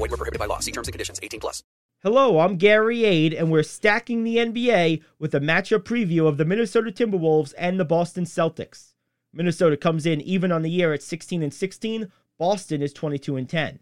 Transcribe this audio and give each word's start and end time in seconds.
Void 0.00 0.10
were 0.10 0.16
prohibited 0.16 0.38
by 0.38 0.46
law. 0.46 0.60
See 0.60 0.72
terms 0.72 0.88
and 0.88 0.94
conditions. 0.94 1.20
18 1.22 1.40
plus. 1.40 1.62
Hello, 2.02 2.38
I'm 2.38 2.56
Gary 2.56 3.04
Ade, 3.04 3.34
and 3.34 3.52
we're 3.52 3.62
stacking 3.62 4.24
the 4.24 4.38
NBA 4.38 5.02
with 5.18 5.34
a 5.34 5.40
matchup 5.40 5.80
preview 5.80 6.26
of 6.26 6.38
the 6.38 6.46
Minnesota 6.46 6.90
Timberwolves 6.90 7.52
and 7.58 7.78
the 7.78 7.84
Boston 7.84 8.24
Celtics. 8.24 8.94
Minnesota 9.34 9.76
comes 9.76 10.06
in 10.06 10.22
even 10.22 10.50
on 10.50 10.62
the 10.62 10.70
year 10.70 10.94
at 10.94 11.02
16 11.02 11.42
and 11.42 11.52
16. 11.52 12.10
Boston 12.38 12.80
is 12.80 12.94
22 12.94 13.36
and 13.36 13.46
10. 13.46 13.80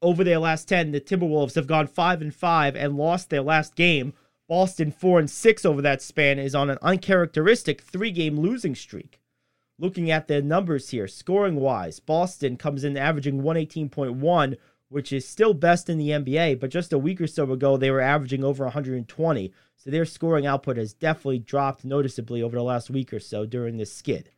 Over 0.00 0.22
their 0.22 0.38
last 0.38 0.68
10, 0.68 0.92
the 0.92 1.00
Timberwolves 1.00 1.56
have 1.56 1.66
gone 1.66 1.88
5 1.88 2.22
and 2.22 2.32
5 2.32 2.76
and 2.76 2.96
lost 2.96 3.30
their 3.30 3.42
last 3.42 3.74
game 3.74 4.12
Boston, 4.48 4.92
4 4.92 5.18
and 5.18 5.30
6 5.30 5.64
over 5.64 5.82
that 5.82 6.02
span, 6.02 6.38
is 6.38 6.54
on 6.54 6.70
an 6.70 6.78
uncharacteristic 6.82 7.80
three 7.82 8.12
game 8.12 8.38
losing 8.38 8.76
streak. 8.76 9.20
Looking 9.78 10.10
at 10.10 10.28
the 10.28 10.42
numbers 10.42 10.90
here, 10.90 11.08
scoring 11.08 11.56
wise, 11.56 12.00
Boston 12.00 12.56
comes 12.56 12.84
in 12.84 12.96
averaging 12.96 13.42
118.1, 13.42 14.56
which 14.90 15.12
is 15.12 15.26
still 15.26 15.54
best 15.54 15.88
in 15.88 15.98
the 15.98 16.10
NBA, 16.10 16.58
but 16.58 16.68
just 16.68 16.92
a 16.92 16.98
week 16.98 17.20
or 17.20 17.28
so 17.28 17.50
ago, 17.50 17.76
they 17.76 17.92
were 17.92 18.00
averaging 18.00 18.42
over 18.42 18.64
120. 18.64 19.52
So 19.76 19.88
their 19.88 20.04
scoring 20.04 20.46
output 20.46 20.76
has 20.76 20.92
definitely 20.92 21.38
dropped 21.38 21.84
noticeably 21.84 22.42
over 22.42 22.56
the 22.56 22.62
last 22.62 22.90
week 22.90 23.12
or 23.12 23.20
so 23.20 23.46
during 23.46 23.76
this 23.76 23.94
skid. 23.94 24.30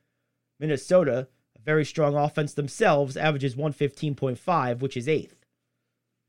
Minnesota, 0.61 1.27
a 1.57 1.63
very 1.63 1.87
strong 1.87 2.15
offense 2.15 2.53
themselves, 2.53 3.17
averages 3.17 3.57
115.5, 3.57 4.81
which 4.81 4.97
is 4.97 5.09
eighth. 5.09 5.47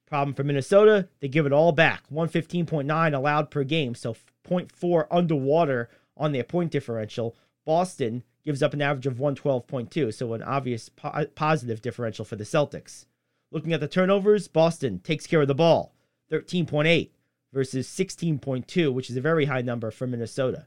Problem 0.08 0.34
for 0.34 0.44
Minnesota, 0.44 1.10
they 1.20 1.28
give 1.28 1.46
it 1.46 1.54
all 1.54 1.74
back. 1.74 2.04
115.9 2.12 3.14
allowed 3.14 3.52
per 3.52 3.66
game, 3.66 3.94
so 3.94 4.16
0.4 4.48 5.06
underwater 5.12 5.90
on 6.16 6.32
their 6.32 6.44
point 6.44 6.72
differential. 6.72 7.36
Boston 7.66 8.24
gives 8.46 8.64
up 8.64 8.74
an 8.74 8.82
average 8.82 9.08
of 9.08 9.16
112.2, 9.16 10.14
so 10.14 10.34
an 10.34 10.44
obvious 10.44 10.88
po- 10.88 11.26
positive 11.36 11.82
differential 11.82 12.24
for 12.24 12.38
the 12.38 12.44
Celtics. 12.46 13.06
Looking 13.54 13.72
at 13.72 13.80
the 13.80 13.88
turnovers, 13.88 14.48
Boston 14.48 15.00
takes 15.00 15.28
care 15.28 15.42
of 15.42 15.48
the 15.48 15.54
ball, 15.54 15.94
13.8 16.32 17.12
versus 17.54 17.88
16.2, 17.88 18.92
which 18.92 19.12
is 19.12 19.16
a 19.16 19.22
very 19.22 19.46
high 19.46 19.62
number 19.62 19.92
for 19.92 20.08
Minnesota. 20.08 20.66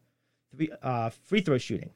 Uh, 0.80 1.10
free 1.10 1.40
throw 1.40 1.58
shooting, 1.58 1.90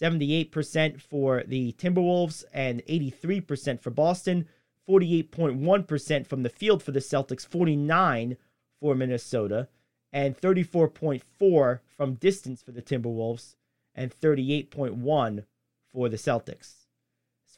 78% 0.00 0.98
for 0.98 1.44
the 1.46 1.74
Timberwolves 1.74 2.42
and 2.54 2.82
83% 2.86 3.80
for 3.80 3.90
Boston. 3.90 4.48
48.1% 4.88 6.26
from 6.26 6.42
the 6.42 6.48
field 6.48 6.82
for 6.82 6.90
the 6.90 6.98
Celtics, 6.98 7.46
49 7.46 8.36
for 8.80 8.94
Minnesota, 8.94 9.68
and 10.12 10.36
34.4 10.36 11.80
from 11.96 12.14
distance 12.14 12.62
for 12.62 12.72
the 12.72 12.82
Timberwolves, 12.82 13.54
and 13.94 14.12
38.1 14.18 15.44
for 15.92 16.08
the 16.08 16.16
Celtics. 16.16 16.81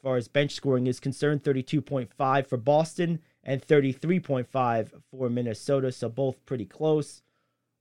As 0.05 0.07
far 0.07 0.17
as 0.17 0.27
bench 0.27 0.51
scoring 0.51 0.85
is 0.85 0.99
concerned, 0.99 1.43
32.5 1.43 2.45
for 2.45 2.57
Boston 2.57 3.21
and 3.43 3.59
33.5 3.59 5.01
for 5.09 5.29
Minnesota, 5.31 5.91
so 5.91 6.09
both 6.09 6.45
pretty 6.45 6.65
close. 6.65 7.23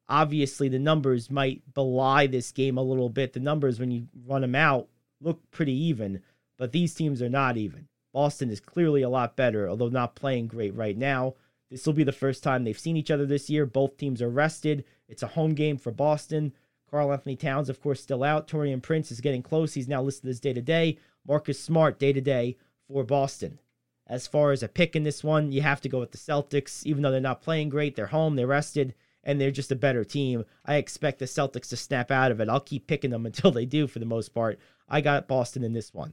Obviously, 0.08 0.70
the 0.70 0.78
numbers 0.78 1.30
might 1.30 1.74
belie 1.74 2.26
this 2.26 2.50
game 2.50 2.78
a 2.78 2.82
little 2.82 3.10
bit. 3.10 3.34
The 3.34 3.40
numbers, 3.40 3.78
when 3.78 3.90
you 3.90 4.08
run 4.26 4.40
them 4.40 4.54
out, 4.54 4.88
look 5.20 5.42
pretty 5.50 5.74
even, 5.74 6.22
but 6.56 6.72
these 6.72 6.94
teams 6.94 7.20
are 7.20 7.28
not 7.28 7.58
even. 7.58 7.88
Boston 8.14 8.48
is 8.48 8.58
clearly 8.58 9.02
a 9.02 9.10
lot 9.10 9.36
better, 9.36 9.68
although 9.68 9.90
not 9.90 10.16
playing 10.16 10.46
great 10.46 10.74
right 10.74 10.96
now. 10.96 11.34
This 11.70 11.84
will 11.84 11.92
be 11.92 12.04
the 12.04 12.10
first 12.10 12.42
time 12.42 12.64
they've 12.64 12.78
seen 12.78 12.96
each 12.96 13.10
other 13.10 13.26
this 13.26 13.50
year. 13.50 13.66
Both 13.66 13.98
teams 13.98 14.22
are 14.22 14.30
rested. 14.30 14.86
It's 15.10 15.22
a 15.22 15.26
home 15.26 15.52
game 15.52 15.76
for 15.76 15.92
Boston. 15.92 16.54
Karl-Anthony 16.90 17.36
Towns, 17.36 17.68
of 17.68 17.82
course, 17.82 18.00
still 18.00 18.24
out. 18.24 18.48
Taurean 18.48 18.80
Prince 18.80 19.10
is 19.10 19.20
getting 19.20 19.42
close. 19.42 19.74
He's 19.74 19.88
now 19.88 20.00
listed 20.00 20.30
as 20.30 20.40
day 20.40 20.54
to 20.54 20.62
day. 20.62 20.96
Marcus 21.26 21.58
Smart, 21.58 21.98
day 21.98 22.12
to 22.12 22.20
day 22.20 22.56
for 22.86 23.04
Boston. 23.04 23.58
As 24.06 24.26
far 24.26 24.52
as 24.52 24.62
a 24.62 24.68
pick 24.68 24.94
in 24.94 25.04
this 25.04 25.24
one, 25.24 25.52
you 25.52 25.62
have 25.62 25.80
to 25.80 25.88
go 25.88 26.00
with 26.00 26.12
the 26.12 26.18
Celtics. 26.18 26.84
Even 26.84 27.02
though 27.02 27.10
they're 27.10 27.20
not 27.20 27.40
playing 27.40 27.70
great, 27.70 27.96
they're 27.96 28.06
home, 28.06 28.36
they're 28.36 28.46
rested, 28.46 28.94
and 29.22 29.40
they're 29.40 29.50
just 29.50 29.72
a 29.72 29.76
better 29.76 30.04
team. 30.04 30.44
I 30.64 30.76
expect 30.76 31.18
the 31.18 31.24
Celtics 31.24 31.70
to 31.70 31.76
snap 31.76 32.10
out 32.10 32.30
of 32.30 32.40
it. 32.40 32.48
I'll 32.48 32.60
keep 32.60 32.86
picking 32.86 33.10
them 33.10 33.24
until 33.26 33.50
they 33.50 33.64
do 33.64 33.86
for 33.86 33.98
the 33.98 34.06
most 34.06 34.34
part. 34.34 34.58
I 34.88 35.00
got 35.00 35.28
Boston 35.28 35.64
in 35.64 35.72
this 35.72 35.94
one. 35.94 36.12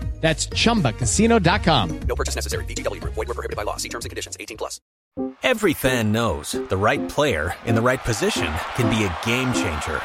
That's 0.21 0.47
ChumbaCasino.com. 0.47 1.99
No 2.07 2.15
purchase 2.15 2.35
necessary. 2.35 2.63
VGW 2.65 3.01
Group. 3.01 3.15
Void 3.15 3.27
were 3.27 3.33
prohibited 3.33 3.57
by 3.57 3.63
law. 3.63 3.77
See 3.77 3.89
terms 3.89 4.05
and 4.05 4.11
conditions. 4.11 4.37
18 4.39 4.55
plus. 4.55 4.79
Every 5.43 5.73
fan 5.73 6.13
knows 6.13 6.51
the 6.53 6.77
right 6.77 7.09
player 7.09 7.55
in 7.65 7.75
the 7.75 7.81
right 7.81 8.01
position 8.01 8.53
can 8.75 8.89
be 8.89 9.03
a 9.03 9.17
game 9.25 9.51
changer. 9.51 9.99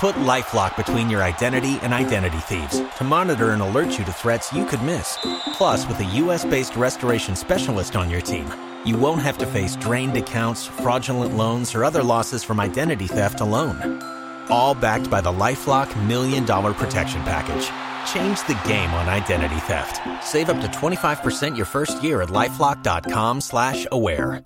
Put 0.00 0.16
LifeLock 0.16 0.76
between 0.76 1.08
your 1.08 1.22
identity 1.22 1.78
and 1.82 1.94
identity 1.94 2.38
thieves 2.40 2.82
to 2.98 3.04
monitor 3.04 3.52
and 3.52 3.62
alert 3.62 3.96
you 3.96 4.04
to 4.04 4.12
threats 4.12 4.52
you 4.52 4.66
could 4.66 4.82
miss. 4.82 5.16
Plus, 5.54 5.86
with 5.86 6.00
a 6.00 6.04
U.S.-based 6.04 6.76
restoration 6.76 7.36
specialist 7.36 7.96
on 7.96 8.10
your 8.10 8.20
team 8.20 8.52
you 8.84 8.96
won't 8.96 9.20
have 9.20 9.36
to 9.36 9.46
face 9.46 9.76
drained 9.76 10.16
accounts, 10.16 10.66
fraudulent 10.66 11.36
loans, 11.36 11.74
or 11.74 11.84
other 11.84 12.02
losses 12.02 12.42
from 12.42 12.58
identity 12.58 13.06
theft 13.06 13.40
alone. 13.40 14.02
All 14.48 14.74
backed 14.74 15.10
by 15.10 15.20
the 15.20 15.30
Lifelock 15.30 15.94
Million 16.06 16.46
Dollar 16.46 16.72
Protection 16.72 17.20
Package. 17.22 17.70
Change 18.12 18.46
the 18.46 18.60
game 18.66 18.92
on 18.94 19.08
identity 19.08 19.56
theft. 19.60 20.00
Save 20.22 20.50
up 20.50 20.60
to 20.60 20.68
25% 20.68 21.56
your 21.56 21.66
first 21.66 22.02
year 22.02 22.22
at 22.22 22.28
LifeLock.com 22.28 23.40
slash 23.40 23.86
aware. 23.90 24.44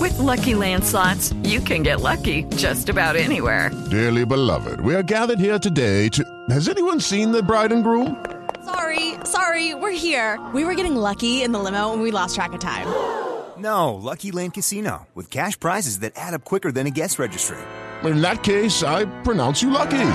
With 0.00 0.18
Lucky 0.18 0.54
Land 0.54 0.84
slots, 0.84 1.32
you 1.42 1.60
can 1.60 1.82
get 1.82 2.00
lucky 2.00 2.44
just 2.56 2.88
about 2.88 3.16
anywhere. 3.16 3.70
Dearly 3.90 4.24
beloved, 4.24 4.80
we 4.80 4.94
are 4.94 5.02
gathered 5.02 5.38
here 5.38 5.58
today 5.58 6.08
to. 6.10 6.24
Has 6.50 6.68
anyone 6.68 7.00
seen 7.00 7.32
the 7.32 7.42
bride 7.42 7.72
and 7.72 7.84
groom? 7.84 8.24
Sorry, 8.64 9.14
sorry, 9.24 9.74
we're 9.74 9.90
here. 9.90 10.40
We 10.54 10.64
were 10.64 10.74
getting 10.74 10.96
lucky 10.96 11.42
in 11.42 11.52
the 11.52 11.58
limo 11.58 11.92
and 11.92 12.00
we 12.02 12.10
lost 12.10 12.34
track 12.34 12.52
of 12.52 12.60
time. 12.60 12.86
No, 13.56 13.94
Lucky 13.94 14.32
Land 14.32 14.54
Casino, 14.54 15.06
with 15.14 15.30
cash 15.30 15.58
prizes 15.58 16.00
that 16.00 16.14
add 16.16 16.34
up 16.34 16.44
quicker 16.44 16.72
than 16.72 16.88
a 16.88 16.90
guest 16.90 17.20
registry. 17.20 17.56
In 18.02 18.20
that 18.20 18.42
case, 18.42 18.82
I 18.82 19.04
pronounce 19.22 19.62
you 19.62 19.70
lucky. 19.70 20.10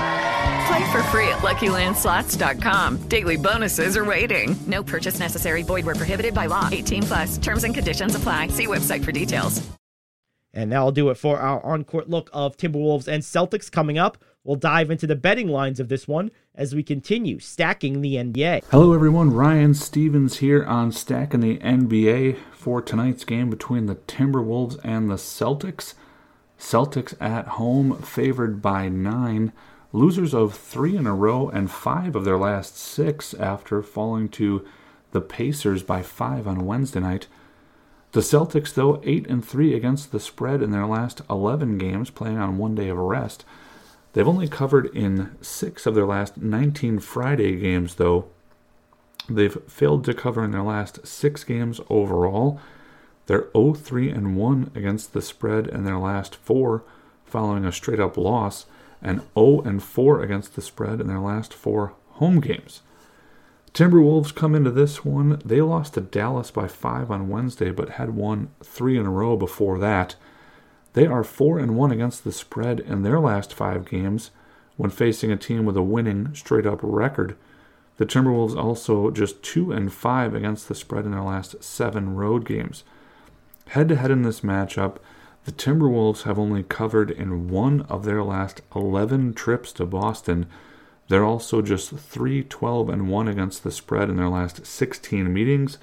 Play 0.66 0.92
for 0.92 1.02
free 1.04 1.28
at 1.28 1.38
LuckyLandSlots.com. 1.38 3.08
Daily 3.08 3.36
bonuses 3.36 3.96
are 3.96 4.04
waiting. 4.04 4.56
No 4.66 4.82
purchase 4.82 5.18
necessary. 5.18 5.62
Void 5.62 5.86
where 5.86 5.94
prohibited 5.94 6.34
by 6.34 6.46
law. 6.46 6.68
18 6.70 7.02
plus. 7.04 7.38
Terms 7.38 7.64
and 7.64 7.74
conditions 7.74 8.14
apply. 8.14 8.48
See 8.48 8.66
website 8.66 9.04
for 9.04 9.12
details. 9.12 9.66
And 10.52 10.72
that'll 10.72 10.90
do 10.92 11.10
it 11.10 11.14
for 11.16 11.38
our 11.38 11.64
on 11.64 11.84
court 11.84 12.10
look 12.10 12.28
of 12.32 12.56
Timberwolves 12.56 13.06
and 13.06 13.22
Celtics 13.22 13.70
coming 13.70 13.98
up. 13.98 14.18
We'll 14.42 14.56
dive 14.56 14.90
into 14.90 15.06
the 15.06 15.16
betting 15.16 15.48
lines 15.48 15.80
of 15.80 15.88
this 15.88 16.08
one 16.08 16.30
as 16.54 16.74
we 16.74 16.82
continue 16.82 17.38
stacking 17.38 18.00
the 18.00 18.14
NBA. 18.14 18.64
Hello, 18.70 18.92
everyone. 18.92 19.32
Ryan 19.32 19.74
Stevens 19.74 20.38
here 20.38 20.64
on 20.64 20.92
Stacking 20.92 21.40
the 21.40 21.58
NBA 21.58 22.38
for 22.52 22.80
tonight's 22.80 23.24
game 23.24 23.50
between 23.50 23.86
the 23.86 23.96
Timberwolves 23.96 24.78
and 24.82 25.10
the 25.10 25.14
Celtics. 25.14 25.94
Celtics 26.58 27.14
at 27.20 27.48
home, 27.48 28.00
favored 28.02 28.60
by 28.60 28.88
nine. 28.88 29.52
Losers 29.92 30.34
of 30.34 30.54
three 30.54 30.96
in 30.96 31.06
a 31.06 31.14
row 31.14 31.48
and 31.48 31.70
five 31.70 32.14
of 32.14 32.24
their 32.24 32.38
last 32.38 32.78
six 32.78 33.34
after 33.34 33.82
falling 33.82 34.28
to 34.30 34.64
the 35.10 35.20
Pacers 35.20 35.82
by 35.82 36.02
five 36.02 36.46
on 36.46 36.66
Wednesday 36.66 37.00
night. 37.00 37.26
The 38.12 38.20
Celtics, 38.20 38.74
though, 38.74 39.00
8 39.04 39.26
and 39.28 39.44
3 39.44 39.74
against 39.74 40.10
the 40.10 40.18
spread 40.18 40.62
in 40.62 40.72
their 40.72 40.86
last 40.86 41.22
11 41.30 41.78
games, 41.78 42.10
playing 42.10 42.38
on 42.38 42.58
one 42.58 42.74
day 42.74 42.88
of 42.88 42.98
rest. 42.98 43.44
They've 44.12 44.26
only 44.26 44.48
covered 44.48 44.86
in 44.96 45.36
six 45.40 45.86
of 45.86 45.94
their 45.94 46.06
last 46.06 46.36
19 46.36 46.98
Friday 46.98 47.56
games, 47.56 47.96
though. 47.96 48.26
They've 49.28 49.56
failed 49.68 50.04
to 50.06 50.14
cover 50.14 50.44
in 50.44 50.50
their 50.50 50.62
last 50.62 51.06
six 51.06 51.44
games 51.44 51.80
overall. 51.88 52.60
They're 53.26 53.48
0 53.56 53.74
3 53.74 54.10
and 54.10 54.36
1 54.36 54.72
against 54.74 55.12
the 55.12 55.22
spread 55.22 55.68
in 55.68 55.84
their 55.84 55.98
last 55.98 56.34
four, 56.34 56.82
following 57.24 57.64
a 57.64 57.70
straight 57.70 58.00
up 58.00 58.16
loss, 58.16 58.66
and 59.02 59.22
0 59.34 59.62
and 59.62 59.82
4 59.82 60.22
against 60.22 60.54
the 60.54 60.62
spread 60.62 61.00
in 61.00 61.06
their 61.06 61.20
last 61.20 61.54
four 61.54 61.94
home 62.14 62.40
games. 62.40 62.82
Timberwolves 63.72 64.34
come 64.34 64.54
into 64.54 64.70
this 64.70 65.04
one. 65.04 65.40
They 65.44 65.60
lost 65.60 65.94
to 65.94 66.00
Dallas 66.00 66.50
by 66.50 66.66
five 66.66 67.10
on 67.10 67.28
Wednesday, 67.28 67.70
but 67.70 67.90
had 67.90 68.10
won 68.10 68.50
three 68.62 68.98
in 68.98 69.06
a 69.06 69.10
row 69.10 69.36
before 69.36 69.78
that. 69.78 70.16
They 70.94 71.06
are 71.06 71.22
four 71.22 71.58
and 71.58 71.76
one 71.76 71.92
against 71.92 72.24
the 72.24 72.32
spread 72.32 72.80
in 72.80 73.02
their 73.02 73.20
last 73.20 73.54
five 73.54 73.88
games 73.88 74.32
when 74.76 74.90
facing 74.90 75.30
a 75.30 75.36
team 75.36 75.64
with 75.64 75.76
a 75.76 75.82
winning 75.82 76.34
straight 76.34 76.66
up 76.66 76.80
record. 76.82 77.36
The 77.98 78.06
Timberwolves 78.06 78.56
also 78.56 79.10
just 79.10 79.42
two 79.42 79.70
and 79.70 79.92
five 79.92 80.34
against 80.34 80.68
the 80.68 80.74
spread 80.74 81.04
in 81.04 81.12
their 81.12 81.22
last 81.22 81.62
seven 81.62 82.16
road 82.16 82.44
games. 82.44 82.82
Head 83.68 83.88
to 83.90 83.96
head 83.96 84.10
in 84.10 84.22
this 84.22 84.40
matchup, 84.40 84.96
the 85.44 85.52
Timberwolves 85.52 86.22
have 86.22 86.38
only 86.38 86.62
covered 86.62 87.10
in 87.10 87.48
one 87.48 87.82
of 87.82 88.04
their 88.04 88.22
last 88.22 88.60
11 88.74 89.34
trips 89.34 89.72
to 89.72 89.86
Boston. 89.86 90.46
They're 91.08 91.24
also 91.24 91.62
just 91.62 91.90
3 91.90 92.44
12 92.44 92.88
and 92.88 93.08
1 93.08 93.28
against 93.28 93.64
the 93.64 93.70
spread 93.70 94.10
in 94.10 94.16
their 94.16 94.28
last 94.28 94.66
16 94.66 95.32
meetings. 95.32 95.78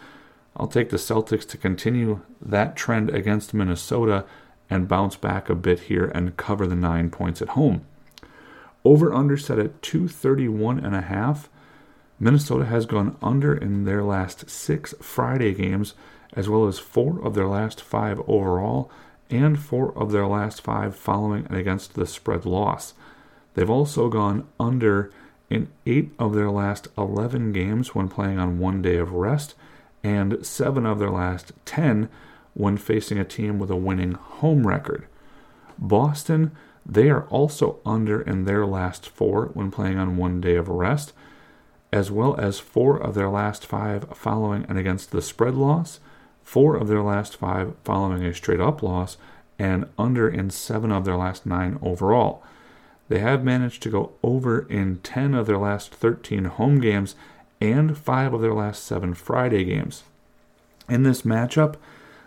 I'll 0.56 0.68
take 0.68 0.90
the 0.90 0.98
Celtics 0.98 1.48
to 1.50 1.58
continue 1.58 2.22
that 2.42 2.76
trend 2.76 3.10
against 3.10 3.54
Minnesota 3.54 4.26
and 4.70 4.88
bounce 4.88 5.16
back 5.16 5.50
a 5.50 5.56
bit 5.56 5.82
here 5.82 6.12
and 6.14 6.38
cover 6.38 6.68
the 6.68 6.76
9 6.76 7.10
points 7.10 7.42
at 7.42 7.50
home. 7.50 7.86
Over 8.86 9.14
under 9.14 9.38
set 9.38 9.60
at 9.60 9.82
231 9.82 10.80
and 10.80 10.96
a 10.96 11.02
half. 11.02 11.50
Minnesota 12.20 12.66
has 12.66 12.86
gone 12.86 13.18
under 13.22 13.56
in 13.56 13.86
their 13.86 14.04
last 14.04 14.50
6 14.50 14.96
Friday 15.02 15.54
games 15.54 15.94
as 16.34 16.48
well 16.48 16.68
as 16.68 16.80
4 16.80 17.24
of 17.26 17.34
their 17.34 17.48
last 17.48 17.82
5 17.82 18.22
overall 18.28 18.92
and 19.30 19.60
4 19.60 19.98
of 19.98 20.12
their 20.12 20.28
last 20.28 20.62
5 20.62 20.96
following 20.96 21.46
an 21.50 21.56
against 21.56 21.94
the 21.94 22.06
spread 22.06 22.46
loss. 22.46 22.94
They've 23.54 23.70
also 23.70 24.10
gone 24.10 24.48
under 24.60 25.12
in 25.50 25.70
eight 25.86 26.12
of 26.20 26.34
their 26.34 26.52
last 26.52 26.88
11 26.98 27.54
games 27.54 27.96
when 27.96 28.10
playing 28.10 28.38
on 28.38 28.60
one 28.60 28.82
day 28.82 28.98
of 28.98 29.14
rest, 29.14 29.56
and 30.04 30.46
seven 30.46 30.86
of 30.86 31.00
their 31.00 31.10
last 31.10 31.52
10 31.66 32.10
when 32.54 32.78
facing 32.78 33.18
a 33.18 33.24
team 33.24 33.60
with 33.60 33.70
a 33.70 33.76
winning 33.76 34.14
home 34.14 34.68
record. 34.68 35.06
Boston, 35.78 36.52
they 36.86 37.10
are 37.10 37.26
also 37.26 37.80
under 37.86 38.22
in 38.22 38.46
their 38.46 38.66
last 38.66 39.10
four 39.10 39.48
when 39.54 39.72
playing 39.72 39.98
on 39.98 40.18
one 40.18 40.42
day 40.42 40.56
of 40.56 40.70
rest, 40.70 41.14
as 41.92 42.12
well 42.12 42.36
as 42.40 42.60
four 42.60 42.98
of 42.98 43.14
their 43.14 43.30
last 43.30 43.66
five 43.66 44.06
following 44.14 44.66
and 44.68 44.78
against 44.78 45.12
the 45.12 45.22
spread 45.22 45.56
loss, 45.56 46.00
four 46.48 46.78
of 46.78 46.88
their 46.88 47.04
last 47.04 47.36
five 47.36 47.74
following 47.84 48.24
a 48.24 48.34
straight 48.34 48.62
up 48.62 48.82
loss, 48.82 49.18
and 49.60 49.86
under 49.98 50.30
in 50.30 50.50
seven 50.50 50.94
of 50.94 51.04
their 51.04 51.18
last 51.18 51.46
nine 51.46 51.78
overall. 51.82 52.42
They 53.10 53.20
have 53.20 53.44
managed 53.44 53.84
to 53.84 53.90
go 53.90 54.14
over 54.24 54.60
in 54.70 55.00
10 55.00 55.34
of 55.34 55.46
their 55.46 55.58
last 55.58 55.94
13 55.94 56.46
home 56.46 56.80
games 56.80 57.16
and 57.60 57.98
5 57.98 58.34
of 58.34 58.42
their 58.42 58.54
last 58.54 58.86
7 58.86 59.14
Friday 59.14 59.66
games. 59.66 60.04
In 60.88 61.04
this 61.04 61.24
matchup, 61.24 61.76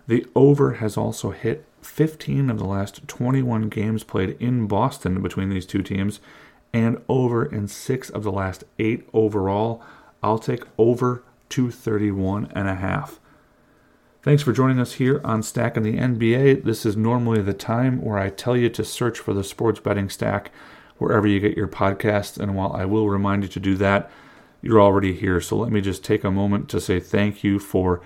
the 0.07 0.27
over 0.37 0.75
has 0.75 0.99
also 0.99 1.31
hit 1.31 1.65
15 1.81 2.51
of 2.51 2.59
the 2.59 2.67
last 2.67 3.09
21 3.09 3.71
games 3.71 4.05
played 4.05 4.37
in 4.39 4.67
Boston 4.67 5.23
between 5.23 5.49
these 5.49 5.65
two 5.65 5.83
teams 5.83 6.21
and 6.75 7.01
over 7.09 7.47
in 7.47 7.69
6 7.69 8.11
of 8.11 8.23
the 8.23 8.33
last 8.33 8.65
8 8.79 9.09
overall. 9.15 9.83
I'll 10.23 10.39
take 10.39 10.65
over 10.77 11.23
231 11.49 12.53
and 12.55 12.69
a 12.69 12.75
half. 12.75 13.20
Thanks 14.23 14.43
for 14.43 14.53
joining 14.53 14.79
us 14.79 14.93
here 14.95 15.23
on 15.25 15.43
Stacking 15.43 15.83
the 15.83 15.97
NBA. 15.97 16.65
This 16.65 16.85
is 16.85 16.95
normally 16.95 17.41
the 17.41 17.55
time 17.55 18.03
where 18.03 18.19
I 18.19 18.29
tell 18.29 18.55
you 18.55 18.69
to 18.69 18.85
search 18.85 19.19
for 19.19 19.33
the 19.33 19.43
sports 19.43 19.81
betting 19.81 20.11
stack 20.11 20.51
wherever 20.99 21.27
you 21.27 21.41
get 21.41 21.57
your 21.57 21.67
podcasts. 21.67 22.37
And 22.37 22.55
while 22.55 22.75
I 22.75 22.85
will 22.85 23.09
remind 23.09 23.45
you 23.45 23.49
to 23.49 23.59
do 23.59 23.77
that, 23.77 24.11
you're 24.61 24.81
already 24.81 25.15
here. 25.15 25.41
So 25.41 25.57
let 25.57 25.73
me 25.73 25.81
just 25.81 26.05
take 26.05 26.23
a 26.23 26.31
moment 26.31 26.69
to 26.69 26.83
say 26.83 27.01
thank 27.01 27.43
you 27.43 27.59
for 27.59 28.03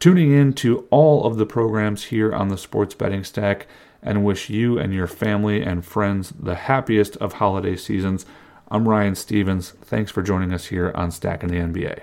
tuning 0.00 0.32
in 0.32 0.52
to 0.52 0.86
all 0.90 1.24
of 1.24 1.38
the 1.38 1.46
programs 1.46 2.04
here 2.04 2.34
on 2.34 2.48
the 2.48 2.58
Sports 2.58 2.94
Betting 2.94 3.24
Stack 3.24 3.66
and 4.02 4.22
wish 4.22 4.50
you 4.50 4.78
and 4.78 4.92
your 4.92 5.06
family 5.06 5.62
and 5.62 5.82
friends 5.82 6.34
the 6.38 6.56
happiest 6.56 7.16
of 7.16 7.32
holiday 7.34 7.74
seasons. 7.74 8.26
I'm 8.70 8.86
Ryan 8.86 9.14
Stevens. 9.14 9.70
Thanks 9.70 10.10
for 10.10 10.22
joining 10.22 10.52
us 10.52 10.66
here 10.66 10.92
on 10.94 11.10
Stacking 11.10 11.48
the 11.48 11.56
NBA. 11.56 12.02